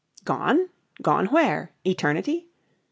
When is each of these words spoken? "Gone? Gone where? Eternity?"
"Gone? 0.23 0.69
Gone 1.03 1.27
where? 1.27 1.73
Eternity?" 1.85 2.47